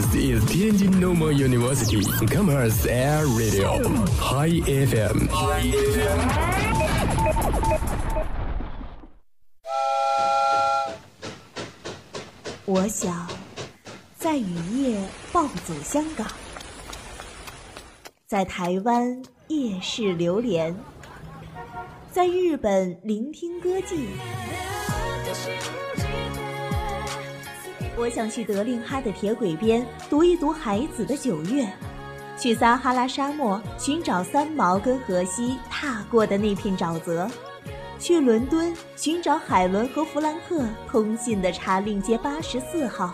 [0.00, 3.82] This is Tianjin Normal University Commerce Air Radio
[4.16, 5.28] Hi FM。
[12.64, 13.28] 我想
[14.16, 15.02] 在雨夜
[15.32, 16.26] 暴走香港，
[18.26, 20.74] 在台湾夜市流连，
[22.10, 24.06] 在日本聆听歌妓。
[27.96, 31.70] 我想去德令哈的铁轨边读一读海子的九月，
[32.38, 37.30] 去撒哈拉沙漠寻找三毛跟荷西踏过的那片沼泽。
[37.98, 43.12] 去伦敦寻找海伦和弗兰克通信的查令街八十四号。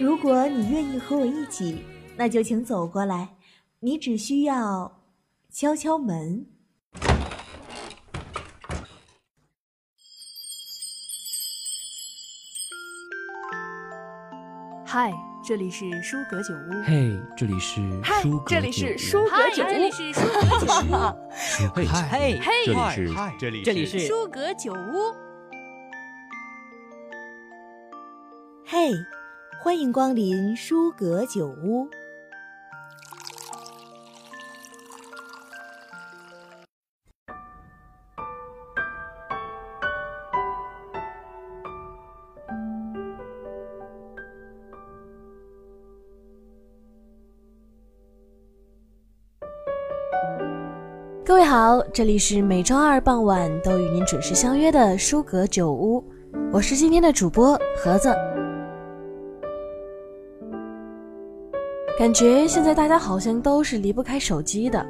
[0.00, 1.84] 如果你愿意和我一起，
[2.16, 3.28] 那就请走过来。
[3.78, 5.00] 你只需要
[5.52, 6.44] 敲敲门。
[14.92, 16.82] 嗨，这里是舒格酒屋。
[16.84, 19.88] 嘿，这里是嗨舒，格这里是舒格酒这里。
[19.92, 21.14] 是舒格酒屋，
[21.76, 25.14] 嘿，嘿嘿这里是这里这里是舒格酒屋。
[28.66, 28.90] 嘿，
[29.62, 31.88] 欢迎光临舒格酒屋。
[51.50, 56.00] 好，这里是每周二傍晚都与您准时相约的舒格酒屋，
[56.52, 58.14] 我是今天的主播盒子。
[61.98, 64.86] 感觉现在大家好像都是离不开手机的，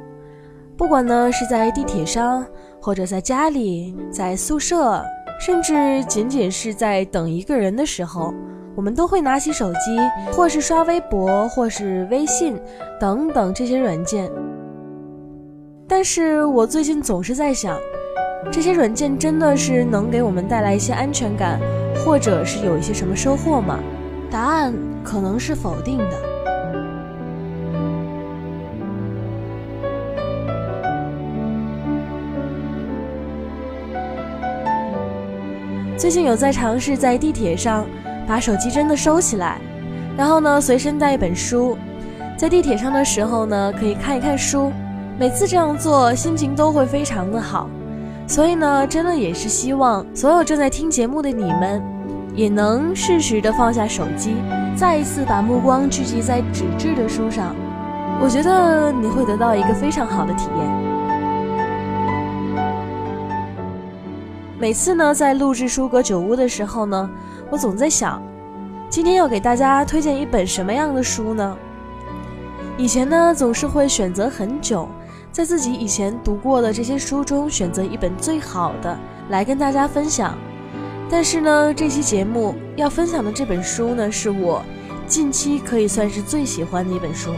[0.77, 2.45] 不管呢是在地铁上，
[2.79, 5.03] 或者在家里，在宿舍，
[5.39, 5.73] 甚至
[6.05, 8.31] 仅仅是在等一个人的时候，
[8.75, 9.97] 我们都会拿起手机，
[10.31, 12.55] 或是刷微博，或是微信
[12.99, 14.31] 等等这些软件。
[15.93, 17.77] 但是我最近总是在想，
[18.49, 21.59] 这些软件真的是能给我们带来一些安全感，
[21.97, 23.77] 或者是有一些什么收获吗？
[24.31, 24.73] 答案
[25.03, 26.05] 可能是否定的。
[35.97, 37.85] 最近有在尝试在地铁上
[38.25, 39.59] 把手机真的收起来，
[40.15, 41.77] 然后呢随身带一本书，
[42.37, 44.71] 在地铁上的时候呢可以看一看书。
[45.21, 47.69] 每次这样做，心情都会非常的好，
[48.27, 51.79] 所以呢，真的也是希望所有正在听节目的你们，
[52.33, 54.33] 也能适时的放下手机，
[54.75, 57.55] 再一次把目光聚集在纸质的书上。
[58.19, 60.67] 我觉得你会得到一个非常好的体验。
[64.57, 67.07] 每次呢，在录制书阁酒屋的时候呢，
[67.51, 68.19] 我总在想，
[68.89, 71.55] 今天要给大家推荐一本什么样的书呢？
[72.75, 74.89] 以前呢，总是会选择很久。
[75.31, 78.97] 在自己以前读过的这些书中选择一本最好的
[79.29, 80.37] 来跟大家分享，
[81.09, 84.61] 但是呢，这期节目要分享的这本书呢，是我
[85.07, 87.31] 近期可以算是最喜欢的一本书。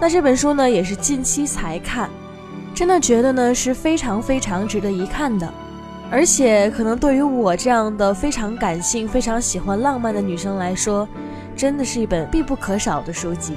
[0.00, 2.08] 那这本书呢，也是近期才看，
[2.74, 5.46] 真的觉得呢是非常非常值得一看的，
[6.10, 11.06] 而且可能对于我这样的非常感性、非常喜欢浪漫的女生来说，
[11.54, 13.52] 真的是一本必不可少的书籍。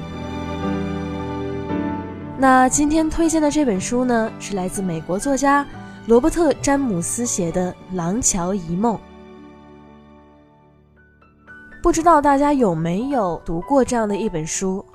[2.47, 5.65] 那今天推荐的这本书呢，是来自美国作家
[6.05, 8.95] 罗伯特·詹姆斯写的《廊桥遗梦》。
[11.81, 14.85] 不知道大家有没有读过这样的一本书？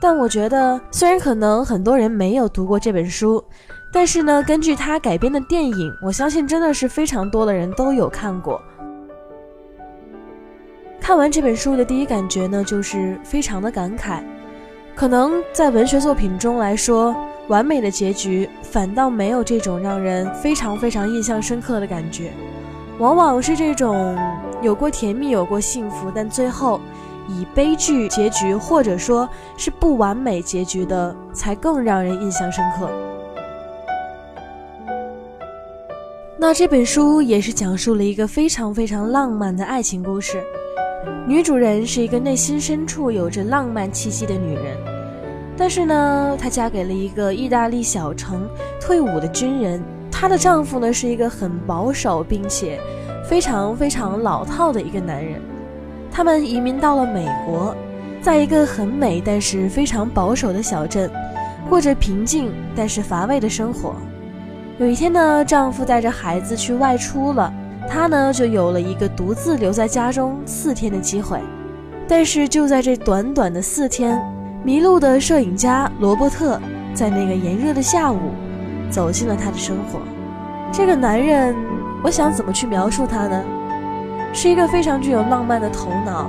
[0.00, 3.44] 但我觉得，虽然可能很多人没有读过这本书，
[3.92, 8.58] 但是呢，根据它改编的电影，我相信真的是非常多的人都有看过。
[10.98, 14.22] 看完这本书的第一感觉呢，就是非常的感慨。
[14.98, 17.14] 可能在文学作品中来说，
[17.46, 22.32] 完美的结局反倒没有这种让人非常非常印象深刻的感觉，
[22.98, 24.18] 往往是这种
[24.60, 26.80] 有过甜蜜、有过幸福，但最后
[27.28, 32.90] 以悲剧结局或者说是不完美结局的，才更让人印象深刻。
[36.36, 40.42] 那这本书也是讲述了一个非常非常浪漫的爱情故事。
[41.26, 44.76] 女主人是一个内心深处有着浪漫气息的女人，
[45.58, 48.48] 但是呢，她嫁给了一个意大利小城
[48.80, 49.82] 退伍的军人。
[50.10, 52.78] 她的丈夫呢是一个很保守并且
[53.28, 55.40] 非常非常老套的一个男人。
[56.10, 57.74] 他们移民到了美国，
[58.22, 61.10] 在一个很美但是非常保守的小镇，
[61.68, 63.94] 过着平静但是乏味的生活。
[64.78, 67.52] 有一天呢，丈夫带着孩子去外出了。
[67.88, 71.40] 她呢就有了一个独自留在家中四天的机会。
[72.08, 74.20] 但是就在这短短的四天，
[74.64, 76.60] 迷路的摄影家罗伯特
[76.92, 78.18] 在那个炎热的下午
[78.90, 80.00] 走进了他的生活。
[80.72, 81.54] 这个男人，
[82.02, 83.42] 我想怎么去描述他呢？
[84.32, 86.28] 是一个非常具有浪漫的头脑，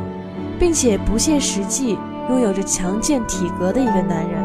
[0.58, 1.98] 并且不切实际、
[2.30, 4.44] 拥有着强健体格的一个男人。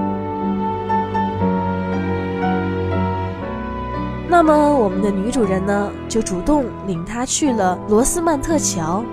[4.28, 9.04] 那么，我们的女主人呢，就主动领他去了罗斯曼特桥。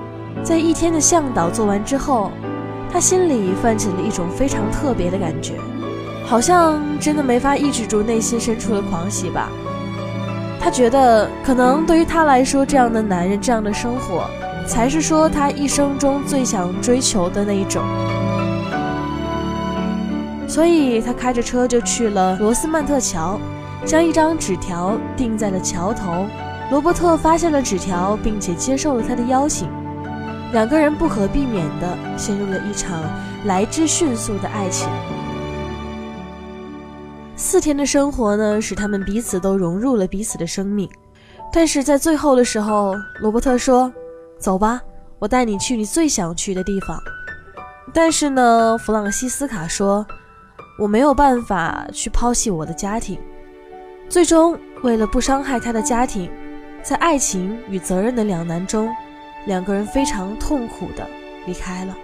[0.42, 2.32] 在一天的向导做完之后，
[2.92, 5.54] 他心里泛起了一种非常特别的感觉，
[6.26, 9.50] 好像真的没法抑制住内心深处的狂喜吧。
[10.60, 14.26] 他觉得，可能对于他来说，这样的男人，这样的生活，
[14.68, 17.82] 才是说他一生中最想追求的那一种。
[20.48, 23.40] 所以他开着车就去了罗斯曼特桥，
[23.86, 26.28] 将一张纸条钉在了桥头。
[26.70, 29.68] 罗伯特发现了纸条，并且接受了他的邀请。
[30.52, 33.02] 两个人不可避免地陷入了一场
[33.46, 34.90] 来之迅速的爱情。
[37.36, 40.90] 四天的生活呢，使他们彼此都融入了彼此的生命。
[41.54, 43.92] 但是在最后的时候，罗伯特说
[44.40, 44.82] ：“走吧，
[45.20, 46.98] 我带你去你最想去的地方。”
[47.94, 50.06] 但是呢，弗朗西斯卡说
[50.80, 53.18] ：“我没有办法去抛弃我的家庭。”
[54.08, 56.30] 最终，为了不伤害他的家庭，
[56.84, 58.90] 在爱情与责任的两难中。
[59.46, 61.08] 两个人非常痛苦的
[61.46, 61.96] 离开了。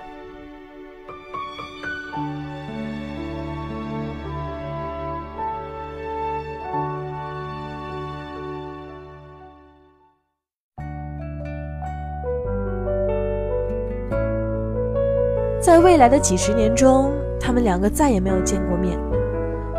[15.60, 18.98] 在未来的几十年中，他们两个再也没有见过面。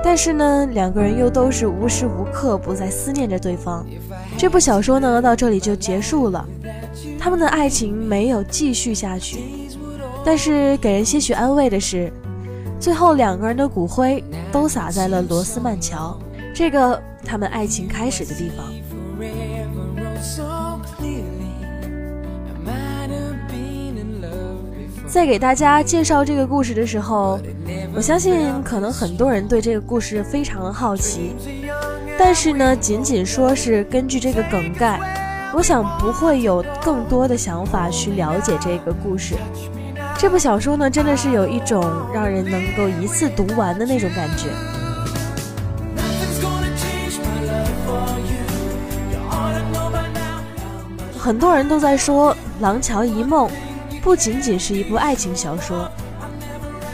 [0.05, 3.85] 但是呢，两个人又都是无时无刻不在思念着对方。
[4.37, 6.47] 这部小说呢，到这里就结束了。
[7.19, 9.41] 他们的爱情没有继续下去，
[10.25, 12.13] 但是给人些许安慰的是，
[12.79, 14.23] 最后两个人的骨灰
[14.53, 16.19] 都撒在了罗斯曼桥，
[16.55, 18.65] 这个他们爱情开始的地方。
[25.07, 27.41] 在给大家介绍这个故事的时候，
[27.95, 31.35] 我相信可能很多人对这个故事非常的好奇，
[32.19, 35.01] 但是呢，仅仅说是根据这个梗概，
[35.59, 39.35] 我想不会有更多的想法去了解这个故事。
[40.17, 41.85] 这部小说呢，真的是有一种
[42.15, 44.51] 让人能够一次读完的那种感觉。
[51.19, 53.49] 很多人都在说《廊桥遗梦》。
[54.01, 55.91] 不仅仅是一部爱情小说，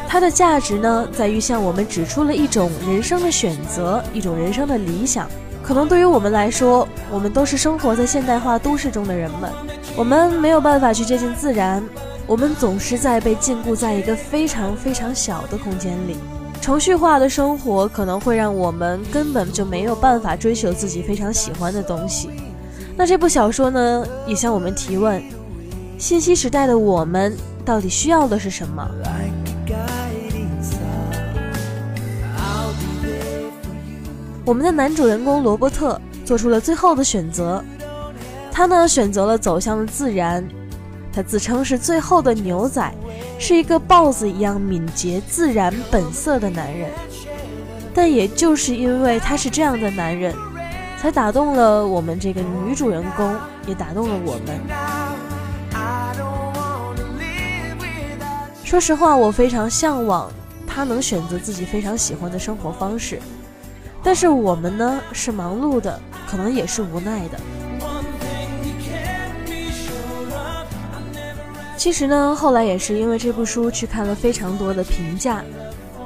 [0.09, 5.29] 它的价值呢，在于向我们指出了一种人生的选择，一种人生的理想。
[5.65, 9.51] 可能对于我们来说，我们都是生活在现代化都市中的人们，
[9.97, 11.83] 我们没有办法去接近自然，
[12.27, 16.17] 我们总是在被禁锢在一个非常非常小的空间里。
[16.61, 22.29] 程序化的生活可能会让我们根本就没有办法追求自己非常喜欢的东西。
[22.95, 25.23] 那这部小说呢，也向我们提问。
[25.99, 27.35] 信息时代的我们
[27.65, 28.87] 到底需要的是什么？
[34.47, 37.65] 我们的男主人公罗伯特做出了最后的选择，
[38.53, 40.47] 他呢选择了走向了自然。
[41.11, 42.93] 他自称是最后的牛仔，
[43.39, 46.91] 是一个豹子一样敏捷、自然、本色的男人。
[47.95, 50.35] 但也就是因为他是这样的男人，
[51.01, 53.35] 才打动了我们这个女主人公，
[53.67, 54.61] 也打动了我们。
[58.63, 60.31] 说实话，我非常向往
[60.67, 63.21] 他能选择自己非常喜欢的生活方式，
[64.05, 65.99] 但是我们呢是忙碌的，
[66.31, 67.41] 可能也是无奈的。
[71.77, 75.43] 其实呢，后来也是因为这部书去看了非常多的评价，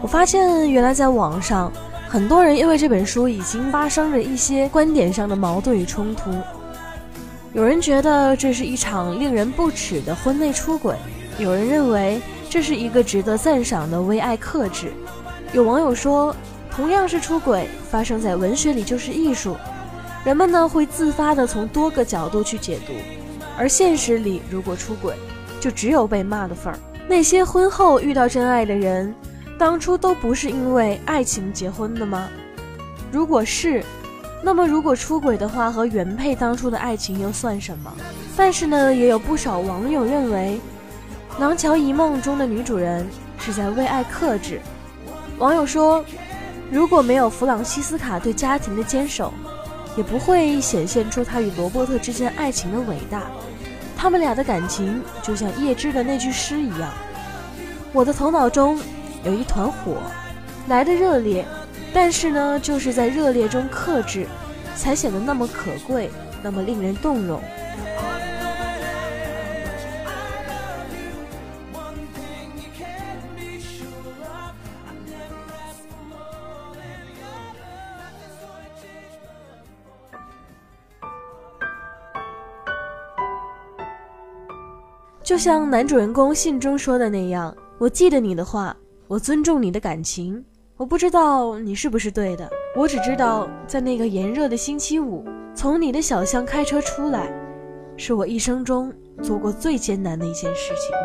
[0.00, 1.70] 我发现原来在网上
[2.08, 6.30] 很多人因为这本书已经发生着一些观点上的矛盾与冲突。
[7.52, 10.94] 有人觉得这是一场令人不齿的婚内出轨，
[11.38, 12.20] 有人认为。
[12.50, 14.90] 这是一个值得赞赏的为爱克制。
[15.52, 16.34] 有网友说，
[16.78, 19.56] 同样是出轨，发生在文学里就是艺术。
[20.24, 22.92] 人们呢会自发的从多个角度去解读，
[23.58, 25.16] 而现实里如果出轨，
[25.58, 26.78] 就只有被骂的份儿。
[27.08, 29.12] 那些婚后遇到真爱的人，
[29.58, 32.28] 当初都不是因为爱情结婚的吗？
[33.10, 33.82] 如果是，
[34.40, 37.92] 那么如果出轨的话，和原配当初的爱情又算什么？
[38.36, 40.60] 但是呢，也有不少网友认为。
[41.40, 43.04] 《廊桥遗梦》中的女主人
[43.36, 44.60] 是在为爱克制。
[45.38, 46.04] 网友说，
[46.70, 49.32] 如果没有弗朗西斯卡对家庭的坚守，
[49.96, 53.22] 也不会显现出他与罗伯特之间爱情的伟大。
[53.96, 56.92] 他们俩的感情就像叶芝的那句诗一样
[57.92, 58.78] ：“我的头脑中
[59.24, 59.96] 有一团火，
[60.68, 61.44] 来的热烈，
[61.92, 64.26] 但是呢，就是在热烈中克制，
[64.76, 66.10] 才显得那么可贵，
[66.42, 67.42] 那么令人动容。”
[85.38, 88.76] 像男主人公信中说的那样，我记得你的话，
[89.06, 90.44] 我尊重你的感情。
[90.76, 97.32] 我不知道你是不是对的，我只知道在那个炎热的星期五，从你的小巷开车出来，
[97.96, 98.92] 是我一生中
[99.22, 100.96] 做过最艰难的一件事情。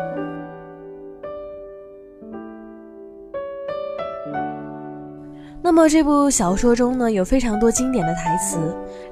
[5.62, 8.58] 那么这部小说中呢，有非常多经典的台词，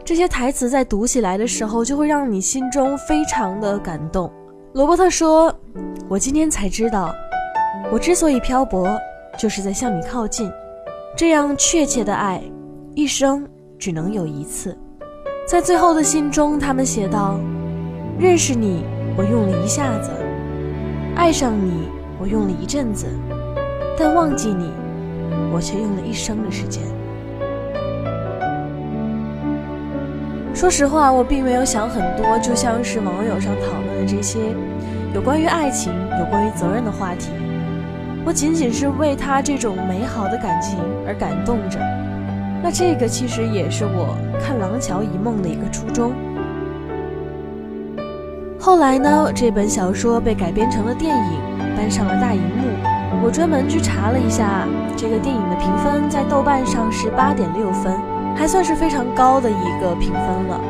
[0.04, 4.30] 这些台词在读起来的时候，就会让你心中非常的感动。
[4.74, 5.54] 罗伯特说
[6.08, 7.14] ：“我今天才知道，
[7.92, 8.88] 我之所以漂泊，
[9.38, 10.50] 就是在向你靠近。
[11.14, 12.42] 这样确切的爱，
[12.94, 13.46] 一生
[13.78, 14.74] 只能有一次。”
[15.46, 17.38] 在最后的信中，他们写道
[18.18, 18.82] ：“认识你，
[19.14, 20.10] 我用了一下子；
[21.16, 21.88] 爱上你，
[22.18, 23.08] 我用了一阵子；
[23.98, 24.70] 但忘记你，
[25.52, 26.82] 我却用了一生的时间。”
[30.54, 34.38] 说实话，我并没有想很多，就像是网友上讨论的这些
[35.14, 37.30] 有关于爱情、有关于责任的话题。
[38.24, 41.80] 我仅仅是为他这种美好的感情而感动着。
[42.62, 46.12] 那这个其实也是我看《廊桥遗梦》的一个初衷。
[48.60, 52.68] 后来呢，这本小说被改编成了电影，搬上了大荧幕。
[53.24, 58.11] 我专门去查了一下这个电影的评分，在豆瓣上是八点六分。
[58.36, 60.60] 还算是非常高的一个评分了。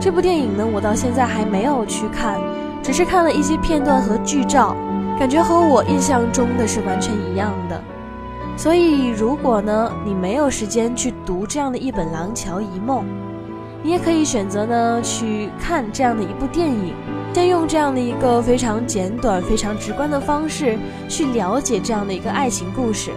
[0.00, 2.38] 这部电影呢，我到现在还没有去看，
[2.82, 4.76] 只是看了一些片段和剧照，
[5.18, 7.82] 感觉和我印象中的是完全一样的。
[8.56, 13.04] 所以，如果呢你没有时间去读这样的一本《廊桥遗梦》，
[13.82, 16.94] 你也可以选择呢去看这样的一部电影，
[17.38, 20.76] 先用这样的一个非常简短、非常直观的方式
[21.08, 23.12] 去了解这样的一个爱情故事。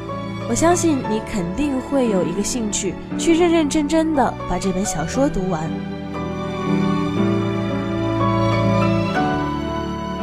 [0.47, 5.67] 我相信你肯定会有一个兴趣，去认认真真的把这本小说读完。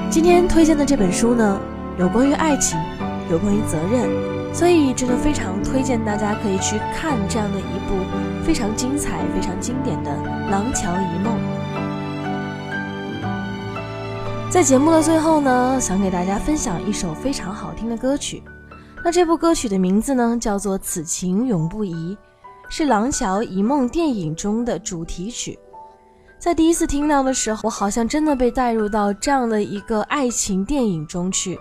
[0.08, 1.60] 今天推荐的这本书呢，
[1.98, 2.78] 有关于爱情，
[3.32, 4.08] 有关于责任，
[4.54, 10.10] 所以真的非常推荐大家可以去看这样的一部非常精彩、非常经典的
[10.52, 11.32] 《廊桥遗梦》。
[14.50, 18.42] 在节目的最后呢，想给大家分享一首非常好听的歌曲。
[19.04, 22.16] 那这部歌曲的名字呢，叫做《此情永不移》，
[22.70, 25.58] 是《廊桥遗梦》电影中的主题曲。
[26.38, 31.58] 在第一次听到的时候，我好像真的被带入到这样的一个爱情电影中去。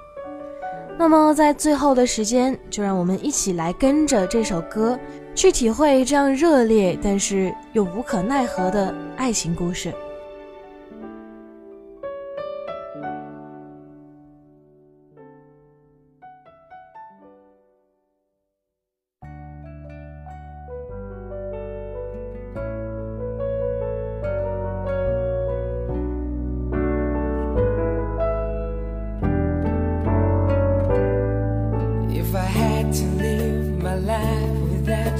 [0.97, 4.97] 那么在最后的时间，就让我们一起来跟着这首歌，
[5.35, 9.93] 去体会这样热烈但是又无可奈何的爱情故事。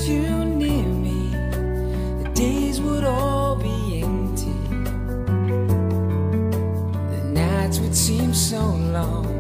[0.08, 1.32] you near me,
[2.24, 4.54] the days would all be empty.
[7.14, 8.62] The nights would seem so
[8.98, 9.40] long.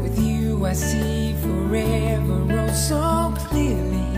[0.00, 4.08] With you, I see forever oh so clearly.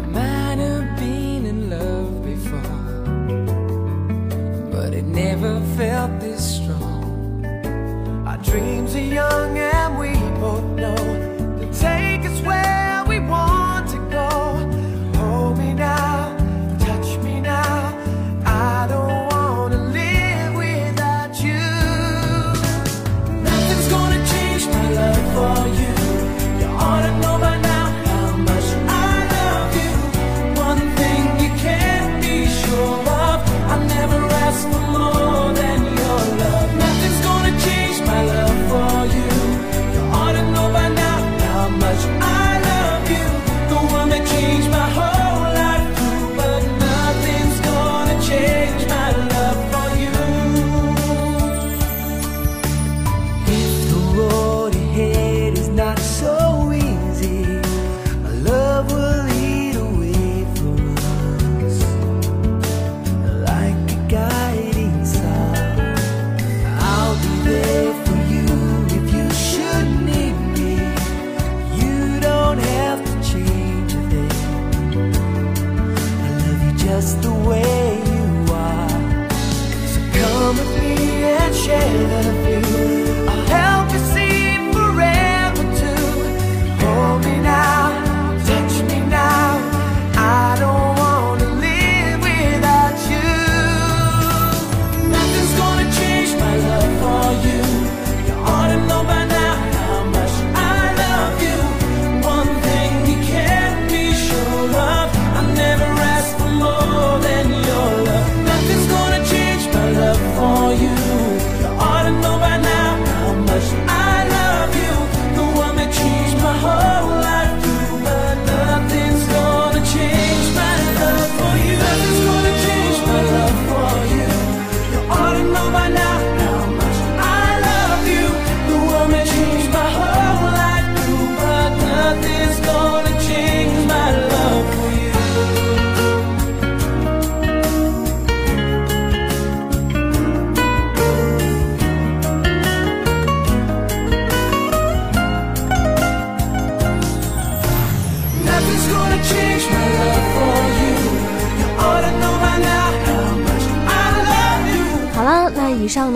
[0.00, 3.04] I might have been in love before,
[4.70, 6.61] but it never felt this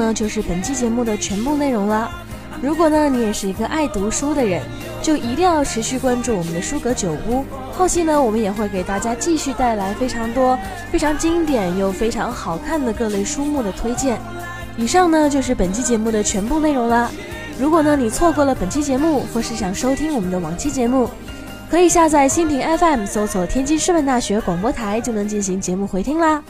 [0.07, 2.09] 呢就是本期节目的全部内容了。
[2.63, 4.63] 如果呢你也是一个爱读书的人，
[5.03, 7.45] 就一定要持续关注我们的书阁酒屋。
[7.73, 10.59] 后期呢，我们也会给大家继续带来非常多、
[10.91, 14.19] 非常经典又非常好看的各类书目的推荐。
[14.77, 17.11] 以上呢就是本期节目的全部内容了。
[17.59, 21.11] 如果呢你错过了本期节目，或是想收听我们的往期节目，
[21.71, 26.43] 可以下载蜻蜓 FM 搜索天津师范大学广播台，就能进行节目回听啦。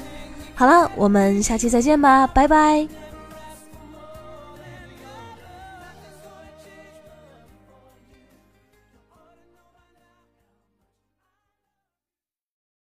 [0.55, 3.06] 好了，我们下期再见吧，拜拜。